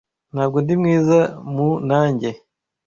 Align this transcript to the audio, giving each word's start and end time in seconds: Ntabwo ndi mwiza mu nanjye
Ntabwo 0.33 0.57
ndi 0.63 0.73
mwiza 0.79 1.19
mu 1.53 1.69
nanjye 1.89 2.29